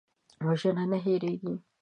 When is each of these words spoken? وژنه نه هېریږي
وژنه 0.47 0.83
نه 0.91 0.97
هېریږي 1.05 1.53